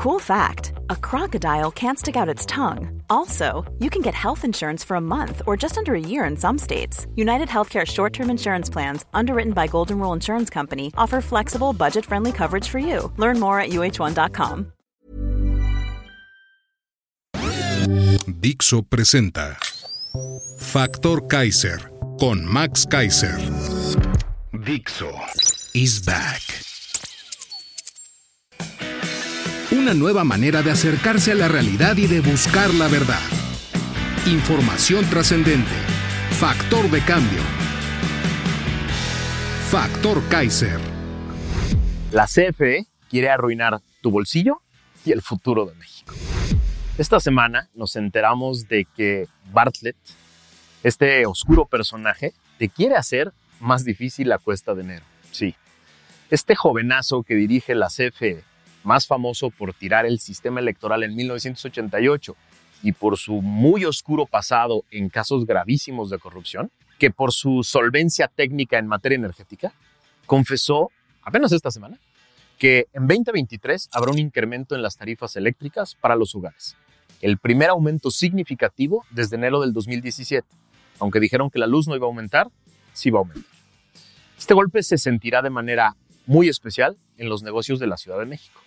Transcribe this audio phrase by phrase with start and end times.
[0.00, 3.02] Cool fact a crocodile can't stick out its tongue.
[3.10, 6.38] Also, you can get health insurance for a month or just under a year in
[6.38, 7.06] some states.
[7.16, 12.06] United Healthcare short term insurance plans, underwritten by Golden Rule Insurance Company, offer flexible, budget
[12.06, 13.12] friendly coverage for you.
[13.18, 14.72] Learn more at uh1.com.
[18.40, 19.58] Dixo presenta
[20.56, 23.36] Factor Kaiser con Max Kaiser.
[24.64, 25.12] Dixo
[25.74, 26.69] is back.
[29.72, 33.20] Una nueva manera de acercarse a la realidad y de buscar la verdad.
[34.26, 35.70] Información trascendente.
[36.40, 37.40] Factor de cambio.
[39.70, 40.80] Factor Kaiser.
[42.10, 44.60] La CFE quiere arruinar tu bolsillo
[45.04, 46.14] y el futuro de México.
[46.98, 49.96] Esta semana nos enteramos de que Bartlett,
[50.82, 55.04] este oscuro personaje, te quiere hacer más difícil la cuesta de enero.
[55.30, 55.54] Sí.
[56.28, 58.42] Este jovenazo que dirige la CFE,
[58.82, 62.36] más famoso por tirar el sistema electoral en 1988
[62.82, 68.28] y por su muy oscuro pasado en casos gravísimos de corrupción, que por su solvencia
[68.28, 69.72] técnica en materia energética,
[70.26, 70.90] confesó
[71.22, 71.98] apenas esta semana
[72.58, 76.76] que en 2023 habrá un incremento en las tarifas eléctricas para los hogares.
[77.22, 80.46] El primer aumento significativo desde enero del 2017.
[80.98, 82.50] Aunque dijeron que la luz no iba a aumentar,
[82.92, 83.50] sí va a aumentar.
[84.38, 85.96] Este golpe se sentirá de manera
[86.30, 88.60] muy especial en los negocios de la Ciudad de México,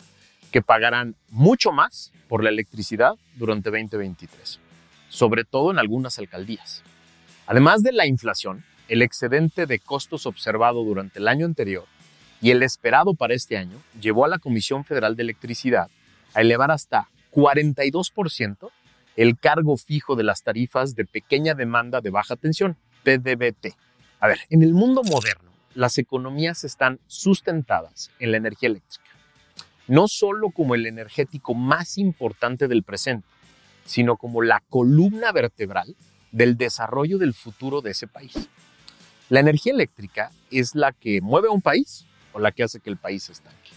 [0.52, 4.59] que pagarán mucho más por la electricidad durante 2023,
[5.08, 6.84] sobre todo en algunas alcaldías.
[7.47, 11.86] Además de la inflación, el excedente de costos observado durante el año anterior
[12.41, 15.88] y el esperado para este año llevó a la Comisión Federal de Electricidad
[16.34, 18.72] a elevar hasta 42%
[19.16, 23.73] el cargo fijo de las tarifas de pequeña demanda de baja tensión, PDBT.
[24.19, 29.09] A ver, en el mundo moderno, las economías están sustentadas en la energía eléctrica,
[29.88, 33.27] no solo como el energético más importante del presente,
[33.85, 35.95] sino como la columna vertebral
[36.31, 38.33] del desarrollo del futuro de ese país.
[39.29, 42.89] La energía eléctrica es la que mueve a un país o la que hace que
[42.89, 43.72] el país estanque.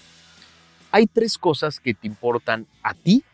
[0.90, 3.24] Hay tres cosas que te importan a ti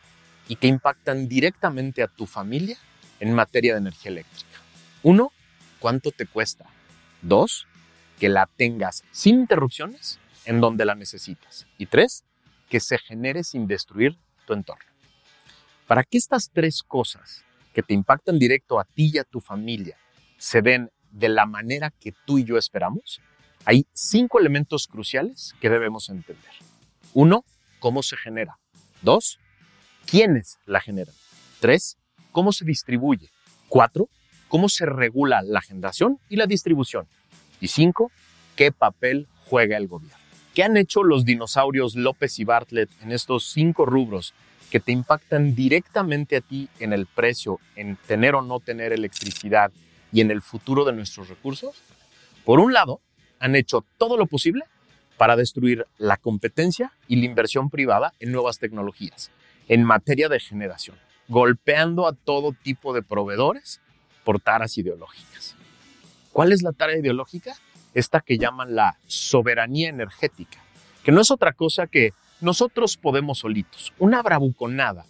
[0.49, 2.77] y que impactan directamente a tu familia
[3.21, 4.59] en materia de energía eléctrica.
[5.03, 5.33] Uno,
[5.79, 6.67] ¿cuánto te cuesta?
[7.23, 7.67] Dos,
[8.23, 11.67] que la tengas sin interrupciones en donde la necesitas.
[11.77, 12.23] Y tres,
[12.69, 14.17] que se genere sin destruir
[14.47, 14.85] tu entorno.
[15.89, 17.45] Para que estas tres cosas
[17.75, 19.99] que te impactan directo a ti y a tu familia
[20.37, 23.21] se den de la manera que tú y yo esperamos,
[23.65, 26.53] hay cinco elementos cruciales que debemos entender.
[27.15, 27.45] Uno,
[27.81, 28.57] cómo se genera.
[29.01, 29.41] Dos,
[30.07, 31.17] quiénes la generan.
[31.59, 31.99] Tres,
[32.31, 33.31] cómo se distribuye.
[33.67, 34.09] Cuatro,
[34.47, 37.09] cómo se regula la generación y la distribución.
[38.57, 40.17] Qué papel juega el gobierno.
[40.55, 44.35] ¿Qué han hecho los dinosaurios López y Bartlett en estos cinco rubros
[44.71, 49.71] que te impactan directamente a ti en el precio, en tener o no tener electricidad
[50.13, 51.77] y en el futuro de nuestros recursos?
[52.45, 53.01] Por un lado,
[53.39, 54.65] han hecho todo lo posible
[55.17, 59.31] para destruir la competencia y la inversión privada en nuevas tecnologías,
[59.69, 60.97] en materia de generación,
[61.29, 63.81] golpeando a todo tipo de proveedores
[64.25, 65.57] por taras ideológicas.
[66.33, 67.55] ¿Cuál es la tara ideológica?
[67.95, 70.59] Esta que llaman la soberanía energética,
[71.05, 75.05] que no es otra cosa que nosotros podemos solitos, una bravuconada,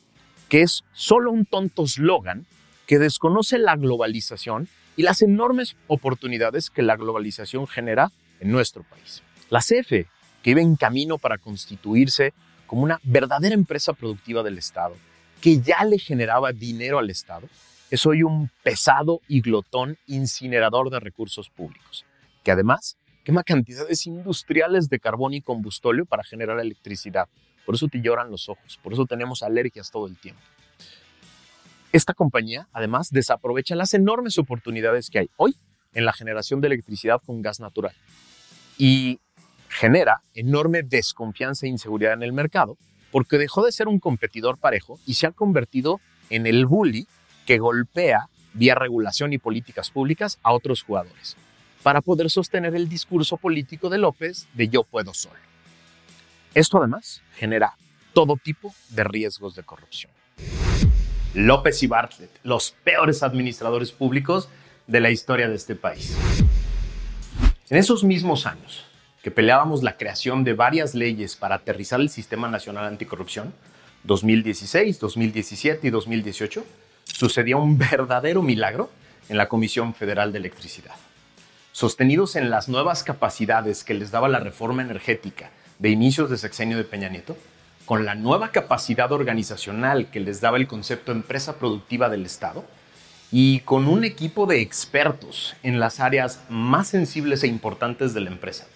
[0.48, 2.44] que es solo un tonto eslogan
[2.86, 8.10] que desconoce la globalización y las enormes oportunidades que la globalización genera
[8.40, 9.22] en nuestro país.
[9.48, 10.08] La CFE,
[10.42, 12.34] que iba en camino para constituirse
[12.66, 14.96] como una verdadera empresa productiva del Estado,
[15.40, 17.48] que ya le generaba dinero al Estado,
[17.92, 22.06] es hoy un pesado y glotón incinerador de recursos públicos,
[22.42, 27.28] que además quema cantidades industriales de carbón y combustóleo para generar electricidad.
[27.66, 30.40] Por eso te lloran los ojos, por eso tenemos alergias todo el tiempo.
[31.92, 35.54] Esta compañía, además, desaprovecha las enormes oportunidades que hay hoy
[35.92, 37.94] en la generación de electricidad con gas natural
[38.78, 39.20] y
[39.68, 42.78] genera enorme desconfianza e inseguridad en el mercado
[43.10, 46.00] porque dejó de ser un competidor parejo y se ha convertido
[46.30, 47.06] en el bully
[47.46, 51.36] que golpea vía regulación y políticas públicas a otros jugadores
[51.82, 55.40] para poder sostener el discurso político de López de yo puedo solo.
[56.54, 57.74] Esto además genera
[58.12, 60.12] todo tipo de riesgos de corrupción.
[61.34, 64.48] López y Bartlett, los peores administradores públicos
[64.86, 66.16] de la historia de este país.
[67.70, 68.84] En esos mismos años,
[69.22, 73.54] que peleábamos la creación de varias leyes para aterrizar el Sistema Nacional Anticorrupción,
[74.04, 76.64] 2016, 2017 y 2018,
[77.22, 78.90] sucedía un verdadero milagro
[79.28, 80.96] en la Comisión Federal de Electricidad.
[81.70, 86.76] Sostenidos en las nuevas capacidades que les daba la reforma energética de inicios de sexenio
[86.76, 87.36] de Peña Nieto,
[87.86, 92.64] con la nueva capacidad organizacional que les daba el concepto empresa productiva del Estado
[93.30, 98.30] y con un equipo de expertos en las áreas más sensibles e importantes de la
[98.30, 98.66] empresa.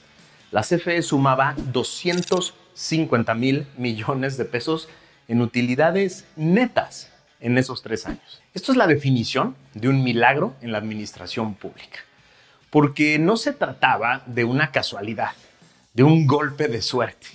[0.52, 4.88] La CFE sumaba 250 mil millones de pesos
[5.26, 7.10] en utilidades netas
[7.40, 8.42] en esos tres años.
[8.54, 12.00] Esto es la definición de un milagro en la administración pública,
[12.70, 15.32] porque no se trataba de una casualidad,
[15.94, 17.26] de un golpe de suerte.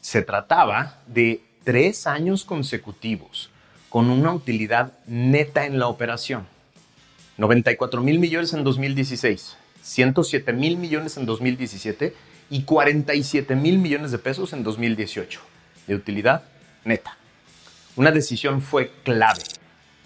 [0.00, 3.50] Se trataba de tres años consecutivos
[3.88, 6.46] con una utilidad neta en la operación.
[7.36, 12.14] 94 mil millones en 2016, 107 mil millones en 2017
[12.50, 15.40] y 47 mil millones de pesos en 2018
[15.86, 16.42] de utilidad
[16.84, 17.19] neta.
[17.96, 19.42] Una decisión fue clave,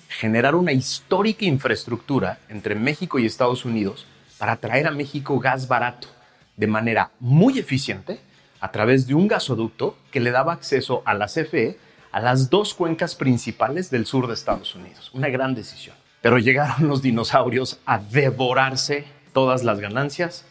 [0.09, 4.07] generar una histórica infraestructura entre México y Estados Unidos
[4.39, 6.09] para traer a México gas barato
[6.57, 8.21] de manera muy eficiente
[8.61, 11.79] a través de un gasoducto que le daba acceso a la CFE
[12.11, 15.11] a las dos cuencas principales del sur de Estados Unidos.
[15.13, 15.97] Una gran decisión.
[16.23, 20.47] Pero llegaron los dinosaurios a devorarse todas las ganancias,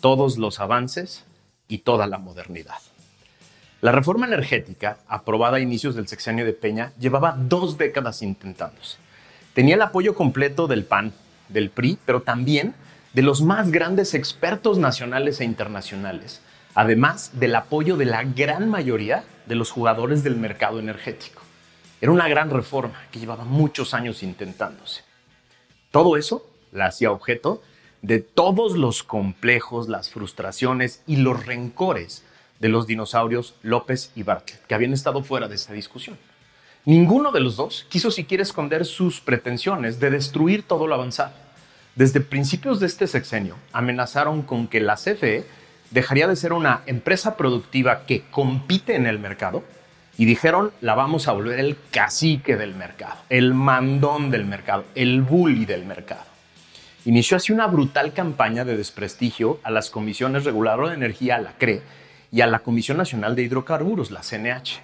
[0.00, 1.24] todos los avances
[1.66, 2.76] y toda la modernidad.
[3.84, 8.96] La reforma energética, aprobada a inicios del sexenio de Peña, llevaba dos décadas intentándose.
[9.52, 11.12] Tenía el apoyo completo del PAN,
[11.50, 12.74] del PRI, pero también
[13.12, 16.40] de los más grandes expertos nacionales e internacionales,
[16.74, 21.42] además del apoyo de la gran mayoría de los jugadores del mercado energético.
[22.00, 25.02] Era una gran reforma que llevaba muchos años intentándose.
[25.90, 27.62] Todo eso la hacía objeto
[28.00, 32.24] de todos los complejos, las frustraciones y los rencores
[32.60, 36.16] de los dinosaurios López y Bartlett, que habían estado fuera de esta discusión.
[36.84, 41.32] Ninguno de los dos quiso siquiera esconder sus pretensiones de destruir todo lo avanzado.
[41.94, 45.46] Desde principios de este sexenio amenazaron con que la CFE
[45.90, 49.62] dejaría de ser una empresa productiva que compite en el mercado
[50.18, 55.22] y dijeron la vamos a volver el cacique del mercado, el mandón del mercado, el
[55.22, 56.24] bully del mercado.
[57.04, 61.82] Inició así una brutal campaña de desprestigio a las comisiones reguladoras de energía, la CRE,
[62.34, 64.80] y a la Comisión Nacional de Hidrocarburos, la CNH,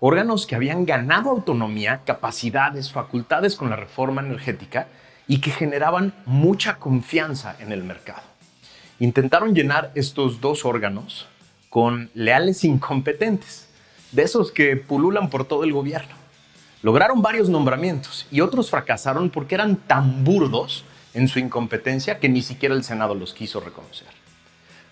[0.00, 4.88] órganos que habían ganado autonomía, capacidades, facultades con la reforma energética
[5.28, 8.22] y que generaban mucha confianza en el mercado.
[9.00, 11.28] Intentaron llenar estos dos órganos
[11.68, 13.68] con leales incompetentes,
[14.12, 16.14] de esos que pululan por todo el gobierno.
[16.80, 22.40] Lograron varios nombramientos y otros fracasaron porque eran tan burdos en su incompetencia que ni
[22.40, 24.23] siquiera el Senado los quiso reconocer.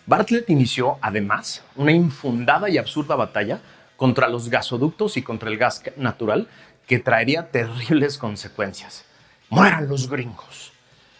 [0.06, 3.60] Bartlett inició, además, una infundada y absurda batalla
[3.96, 6.48] contra los gasoductos y contra el gas natural
[6.86, 9.04] que traería terribles consecuencias
[9.48, 10.72] mueran los gringos.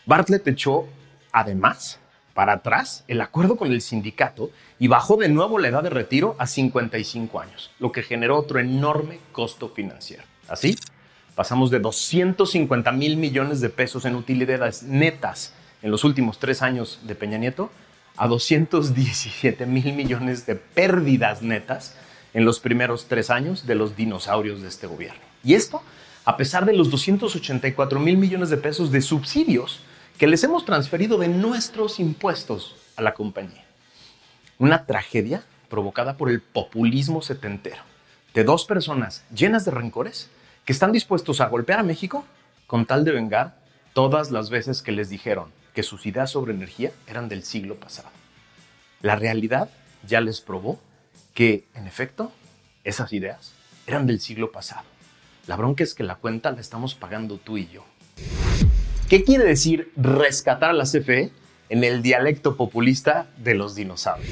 [0.07, 0.87] Bartlett echó,
[1.33, 2.01] además,
[2.35, 6.35] para atrás el acuerdo con el sindicato y bajó de nuevo la edad de retiro
[6.39, 10.25] a 55 años, lo que generó otro enorme costo financiero.
[10.49, 10.77] Así,
[11.35, 15.53] pasamos de 250 mil millones de pesos en utilidades netas
[15.83, 17.71] en los últimos tres años de Peña Nieto
[18.17, 21.97] a 217 mil millones de pérdidas netas
[22.35, 25.21] en los primeros tres años de los dinosaurios de este gobierno.
[25.45, 25.83] Y esto
[26.25, 29.81] a pesar de los 284 mil millones de pesos de subsidios
[30.19, 33.65] que les hemos transferido de nuestros impuestos a la compañía.
[34.59, 37.83] Una tragedia provocada por el populismo setentero
[38.35, 40.31] de dos personas llenas de rencores
[40.65, 42.25] que están dispuestos a golpear a México
[42.67, 43.57] con tal de vengar
[43.93, 48.09] todas las veces que les dijeron que sus ideas sobre energía eran del siglo pasado.
[49.01, 49.71] La realidad
[50.07, 50.81] ya les probó
[51.35, 52.33] que, en efecto,
[52.85, 53.55] esas ideas
[53.87, 54.85] eran del siglo pasado
[55.47, 57.85] la bronca es que la cuenta la estamos pagando tú y yo.
[59.09, 61.33] ¿Qué quiere decir rescatar a la CFE
[61.69, 64.31] en el dialecto populista de los dinosaurios?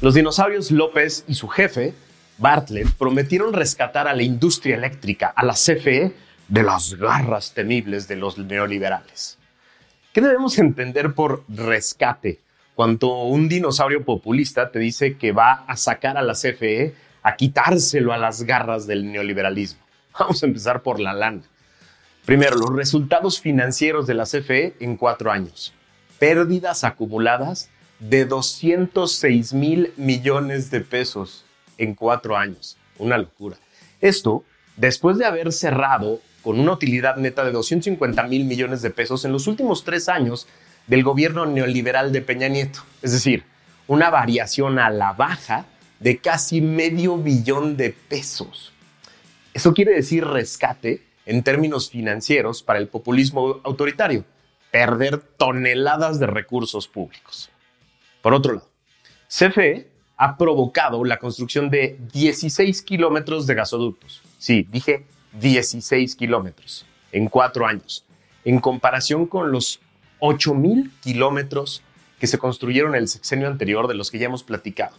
[0.00, 1.92] Los dinosaurios López y su jefe,
[2.38, 6.14] Bartlett, prometieron rescatar a la industria eléctrica, a la CFE,
[6.48, 9.38] de las garras temibles de los neoliberales.
[10.12, 12.40] ¿Qué debemos entender por rescate
[12.74, 18.12] cuando un dinosaurio populista te dice que va a sacar a la CFE a quitárselo
[18.12, 19.80] a las garras del neoliberalismo?
[20.18, 21.42] Vamos a empezar por la lana.
[22.24, 25.72] Primero, los resultados financieros de la CFE en cuatro años.
[26.18, 31.44] Pérdidas acumuladas de 206 mil millones de pesos
[31.78, 32.76] en cuatro años.
[32.98, 33.56] Una locura.
[34.00, 34.44] Esto
[34.76, 39.32] después de haber cerrado con una utilidad neta de 250 mil millones de pesos en
[39.32, 40.46] los últimos tres años
[40.86, 42.80] del gobierno neoliberal de Peña Nieto.
[43.02, 43.44] Es decir,
[43.86, 45.66] una variación a la baja
[46.00, 48.72] de casi medio billón de pesos.
[49.52, 54.24] Eso quiere decir rescate en términos financieros para el populismo autoritario,
[54.70, 57.50] perder toneladas de recursos públicos.
[58.22, 58.68] Por otro lado,
[59.28, 64.22] CFE ha provocado la construcción de 16 kilómetros de gasoductos.
[64.38, 68.04] Sí, dije 16 kilómetros en cuatro años,
[68.44, 69.80] en comparación con los
[70.20, 71.82] 8 mil kilómetros
[72.18, 74.96] que se construyeron en el sexenio anterior de los que ya hemos platicado.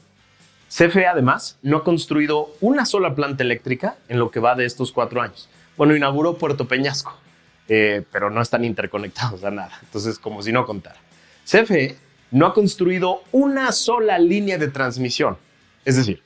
[0.70, 4.92] CFE además no ha construido una sola planta eléctrica en lo que va de estos
[4.92, 5.50] cuatro años.
[5.78, 7.18] Bueno, inauguró Puerto Peñasco,
[7.68, 9.80] eh, pero no están interconectados a nada.
[9.82, 11.00] Entonces, como si no contara.
[11.44, 11.98] CFE
[12.32, 15.38] no ha construido una sola línea de transmisión.
[15.86, 16.22] Es decir,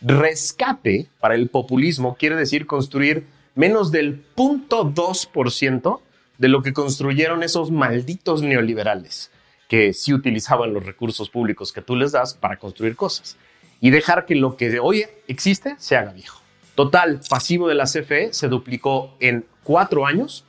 [0.00, 6.00] rescate para el populismo quiere decir construir menos del 0.2%
[6.38, 9.30] de lo que construyeron esos malditos neoliberales
[9.72, 13.38] que sí utilizaban los recursos públicos que tú les das para construir cosas
[13.80, 16.42] y dejar que lo que hoy existe se haga viejo.
[16.74, 20.44] Total pasivo de la CFE se duplicó en cuatro años.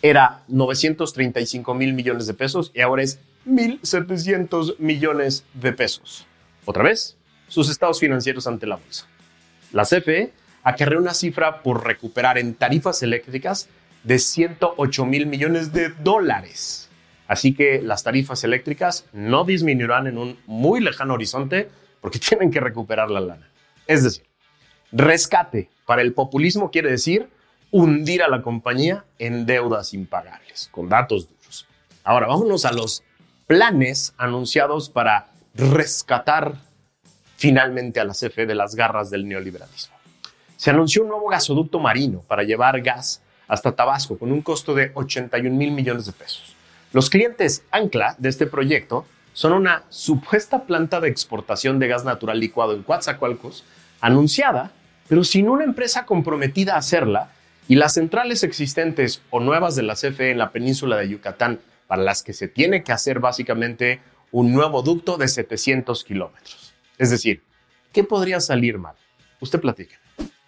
[0.00, 6.24] Era 935 mil millones de pesos y ahora es 1.700 millones de pesos.
[6.66, 7.16] Otra vez,
[7.48, 9.08] sus estados financieros ante la bolsa.
[9.72, 10.32] La CFE
[10.64, 13.68] acarreó una cifra por recuperar en tarifas eléctricas
[14.02, 16.88] de 108 mil millones de dólares.
[17.28, 21.68] Así que las tarifas eléctricas no disminuirán en un muy lejano horizonte
[22.00, 23.48] porque tienen que recuperar la lana.
[23.86, 24.24] Es decir,
[24.92, 27.28] rescate para el populismo quiere decir
[27.70, 31.66] hundir a la compañía en deudas impagables, con datos duros.
[32.04, 33.02] Ahora, vámonos a los
[33.46, 36.54] planes anunciados para rescatar
[37.36, 39.93] finalmente a la CFE de las garras del neoliberalismo.
[40.56, 44.90] Se anunció un nuevo gasoducto marino para llevar gas hasta Tabasco con un costo de
[44.94, 46.54] 81 mil millones de pesos.
[46.92, 52.38] Los clientes ancla de este proyecto son una supuesta planta de exportación de gas natural
[52.38, 53.64] licuado en Coatzacoalcos,
[54.00, 54.70] anunciada,
[55.08, 57.30] pero sin una empresa comprometida a hacerla,
[57.66, 62.02] y las centrales existentes o nuevas de la CFE en la península de Yucatán, para
[62.02, 66.74] las que se tiene que hacer básicamente un nuevo ducto de 700 kilómetros.
[66.98, 67.42] Es decir,
[67.92, 68.94] ¿qué podría salir mal?
[69.40, 70.03] Usted platique.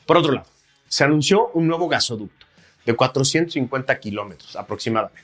[0.07, 0.47] Por otro lado,
[0.89, 2.47] se anunció un nuevo gasoducto
[2.85, 5.21] de 450 kilómetros aproximadamente,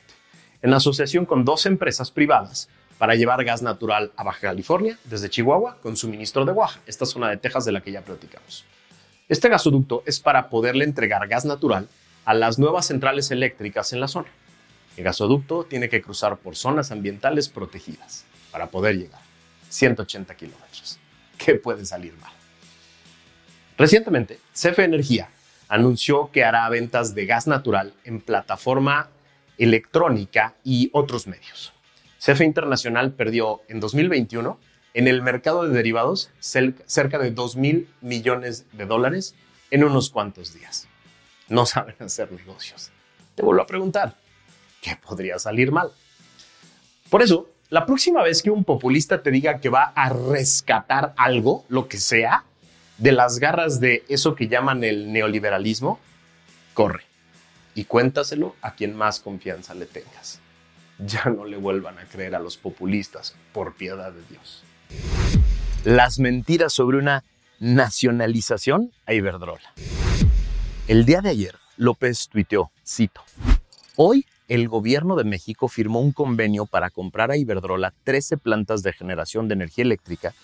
[0.61, 5.79] en asociación con dos empresas privadas para llevar gas natural a Baja California desde Chihuahua
[5.81, 8.65] con suministro de Oaxaca, esta zona de Texas de la que ya platicamos.
[9.29, 11.89] Este gasoducto es para poderle entregar gas natural
[12.25, 14.29] a las nuevas centrales eléctricas en la zona.
[14.97, 19.21] El gasoducto tiene que cruzar por zonas ambientales protegidas para poder llegar.
[19.69, 20.99] 180 kilómetros.
[21.39, 22.42] ¿Qué puede salir mal?
[23.83, 25.29] Recientemente, CFE Energía
[25.67, 29.09] anunció que hará ventas de gas natural en plataforma
[29.59, 31.73] electrónica y otros medios.
[32.25, 34.57] CFE Internacional perdió en 2021
[34.95, 39.35] en el mercado de derivados cerca de 2 mil millones de dólares
[39.73, 40.87] en unos cuantos días.
[41.49, 42.93] No saben hacer negocios.
[43.35, 44.15] Te vuelvo a preguntar,
[44.81, 45.91] ¿qué podría salir mal?
[47.11, 51.65] Por eso, la próxima vez que un populista te diga que va a rescatar algo,
[51.69, 52.45] lo que sea,
[52.99, 55.99] de las garras de eso que llaman el neoliberalismo,
[56.75, 57.05] corre
[57.75, 60.43] y cuéntaselo a quien más confianza le tengas
[61.07, 64.63] ya no le vuelvan a creer a los populistas, por piedad de Dios.
[65.85, 67.25] Las mentiras sobre una
[67.59, 69.73] nacionalización a Iberdrola.
[70.89, 73.23] El día de ayer, López tuiteó, cito,
[73.97, 78.93] Hoy el gobierno de México firmó un convenio para comprar a Iberdrola 13 plantas de
[78.93, 80.35] generación de energía eléctrica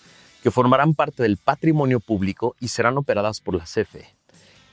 [0.43, 4.15] que formarán parte del patrimonio público y serán operadas por la CFE.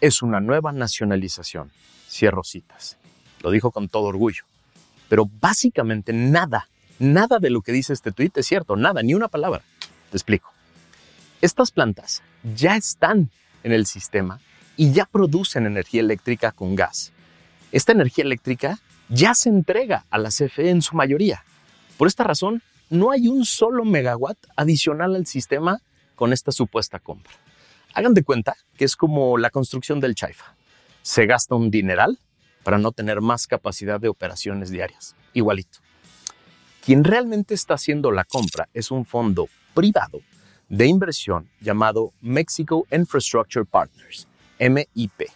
[0.00, 1.73] Es una nueva nacionalización.
[2.08, 2.96] Cierro citas.
[3.42, 4.44] Lo dijo con todo orgullo.
[5.08, 6.68] Pero básicamente nada,
[6.99, 9.62] nada de lo que dice este tuit es cierto, nada, ni una palabra.
[10.11, 10.50] Te explico.
[11.40, 12.23] Estas plantas
[12.54, 13.30] ya están
[13.62, 14.40] en el sistema
[14.76, 17.12] y ya producen energía eléctrica con gas.
[17.73, 21.44] Esta energía eléctrica ya se entrega a la CFE en su mayoría.
[21.96, 25.81] Por esta razón, no hay un solo megawatt adicional al sistema
[26.14, 27.33] con esta supuesta compra.
[27.95, 30.55] Hagan de cuenta que es como la construcción del Chaifa.
[31.02, 32.19] Se gasta un dineral
[32.62, 35.14] para no tener más capacidad de operaciones diarias.
[35.33, 35.78] Igualito.
[36.85, 40.21] Quien realmente está haciendo la compra es un fondo privado
[40.69, 44.26] de inversión llamado Mexico Infrastructure Partners,
[44.59, 45.28] MIP.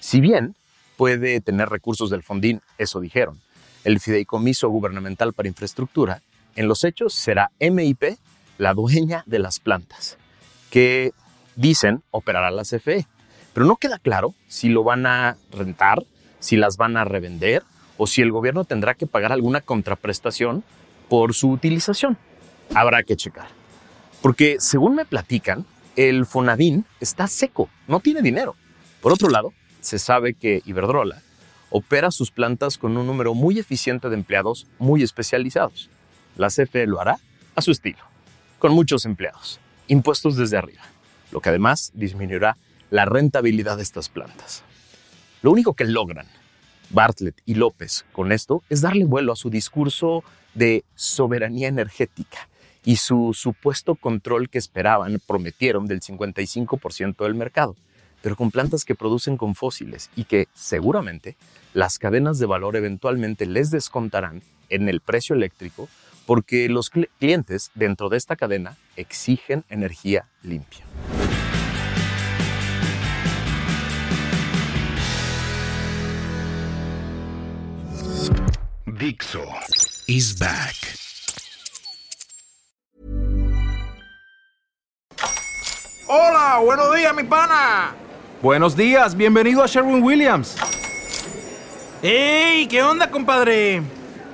[0.00, 0.54] Si bien
[0.96, 3.40] puede tener recursos del fondín, eso dijeron,
[3.84, 6.22] el fideicomiso gubernamental para infraestructura,
[6.56, 8.18] en los hechos será MIP
[8.58, 10.18] la dueña de las plantas,
[10.70, 11.12] que
[11.54, 13.06] dicen operará la CFE.
[13.52, 16.04] Pero no queda claro si lo van a rentar,
[16.40, 17.62] si las van a revender
[17.96, 20.64] o si el gobierno tendrá que pagar alguna contraprestación
[21.08, 22.18] por su utilización.
[22.74, 23.48] Habrá que checar.
[24.20, 28.54] Porque según me platican, el Fonadín está seco, no tiene dinero.
[29.00, 31.22] Por otro lado, se sabe que Iberdrola
[31.70, 35.90] opera sus plantas con un número muy eficiente de empleados muy especializados.
[36.36, 37.18] La CFE lo hará
[37.54, 37.98] a su estilo,
[38.58, 39.60] con muchos empleados.
[39.88, 40.82] impuestos desde arriba,
[41.30, 42.56] lo que además disminuirá
[42.90, 44.64] la rentabilidad de estas plantas.
[45.42, 46.26] Lo único que logran
[46.90, 50.24] Bartlett y López con esto es darle vuelo a su discurso
[50.54, 52.48] de soberanía energética
[52.84, 57.76] y su supuesto control que esperaban, prometieron del 55% del mercado,
[58.22, 61.36] pero con plantas que producen con fósiles y que seguramente
[61.74, 65.88] las cadenas de valor eventualmente les descontarán en el precio eléctrico
[66.26, 70.84] porque los clientes dentro de esta cadena exigen energía limpia.
[78.98, 79.44] Dixo
[80.06, 80.74] is back.
[86.08, 87.94] Hola, buenos días, mi pana.
[88.40, 90.56] Buenos días, bienvenido a Sherwin Williams.
[92.02, 92.66] ¡Ey!
[92.68, 93.82] ¿Qué onda, compadre?